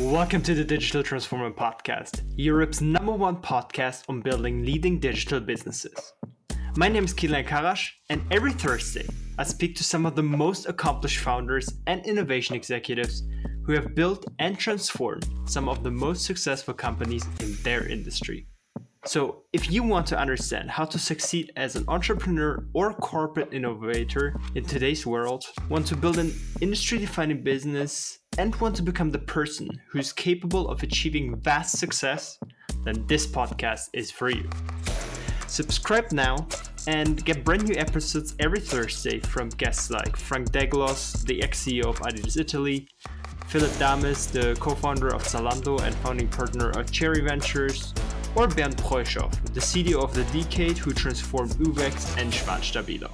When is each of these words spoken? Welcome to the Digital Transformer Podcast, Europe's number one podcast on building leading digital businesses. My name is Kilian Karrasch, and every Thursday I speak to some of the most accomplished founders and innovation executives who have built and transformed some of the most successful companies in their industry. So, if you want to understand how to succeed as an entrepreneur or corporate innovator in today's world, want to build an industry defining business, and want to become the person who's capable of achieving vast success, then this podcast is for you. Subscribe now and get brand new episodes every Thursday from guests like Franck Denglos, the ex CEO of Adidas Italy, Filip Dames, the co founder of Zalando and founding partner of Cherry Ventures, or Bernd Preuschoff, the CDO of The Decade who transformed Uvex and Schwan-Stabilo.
Welcome 0.00 0.42
to 0.42 0.54
the 0.54 0.62
Digital 0.62 1.02
Transformer 1.02 1.50
Podcast, 1.50 2.22
Europe's 2.36 2.80
number 2.80 3.10
one 3.10 3.34
podcast 3.34 4.04
on 4.08 4.20
building 4.20 4.64
leading 4.64 5.00
digital 5.00 5.40
businesses. 5.40 6.12
My 6.76 6.86
name 6.86 7.02
is 7.02 7.12
Kilian 7.12 7.44
Karrasch, 7.44 7.90
and 8.08 8.22
every 8.30 8.52
Thursday 8.52 9.08
I 9.38 9.42
speak 9.42 9.74
to 9.74 9.82
some 9.82 10.06
of 10.06 10.14
the 10.14 10.22
most 10.22 10.68
accomplished 10.68 11.18
founders 11.18 11.68
and 11.88 12.06
innovation 12.06 12.54
executives 12.54 13.24
who 13.66 13.72
have 13.72 13.96
built 13.96 14.24
and 14.38 14.56
transformed 14.56 15.28
some 15.46 15.68
of 15.68 15.82
the 15.82 15.90
most 15.90 16.24
successful 16.24 16.74
companies 16.74 17.26
in 17.40 17.56
their 17.64 17.88
industry. 17.88 18.46
So, 19.04 19.42
if 19.52 19.68
you 19.68 19.82
want 19.82 20.06
to 20.08 20.18
understand 20.18 20.70
how 20.70 20.84
to 20.84 20.98
succeed 20.98 21.50
as 21.56 21.74
an 21.74 21.84
entrepreneur 21.88 22.64
or 22.72 22.94
corporate 22.94 23.52
innovator 23.52 24.38
in 24.54 24.64
today's 24.64 25.04
world, 25.04 25.44
want 25.68 25.88
to 25.88 25.96
build 25.96 26.18
an 26.18 26.32
industry 26.60 26.98
defining 26.98 27.42
business, 27.42 28.17
and 28.38 28.54
want 28.56 28.76
to 28.76 28.82
become 28.82 29.10
the 29.10 29.18
person 29.18 29.68
who's 29.88 30.12
capable 30.12 30.68
of 30.68 30.82
achieving 30.82 31.36
vast 31.40 31.76
success, 31.76 32.38
then 32.84 33.04
this 33.08 33.26
podcast 33.26 33.88
is 33.92 34.10
for 34.10 34.30
you. 34.30 34.48
Subscribe 35.48 36.12
now 36.12 36.46
and 36.86 37.24
get 37.24 37.44
brand 37.44 37.68
new 37.68 37.74
episodes 37.76 38.34
every 38.38 38.60
Thursday 38.60 39.18
from 39.18 39.48
guests 39.50 39.90
like 39.90 40.16
Franck 40.16 40.50
Denglos, 40.52 41.24
the 41.26 41.42
ex 41.42 41.64
CEO 41.64 41.86
of 41.86 41.98
Adidas 42.00 42.38
Italy, 42.38 42.88
Filip 43.48 43.76
Dames, 43.78 44.28
the 44.28 44.56
co 44.60 44.74
founder 44.74 45.08
of 45.08 45.24
Zalando 45.24 45.82
and 45.82 45.94
founding 45.96 46.28
partner 46.28 46.70
of 46.70 46.90
Cherry 46.92 47.20
Ventures, 47.20 47.92
or 48.36 48.46
Bernd 48.46 48.76
Preuschoff, 48.76 49.32
the 49.52 49.60
CDO 49.60 50.02
of 50.02 50.14
The 50.14 50.24
Decade 50.24 50.78
who 50.78 50.92
transformed 50.92 51.52
Uvex 51.52 52.16
and 52.18 52.32
Schwan-Stabilo. 52.32 53.10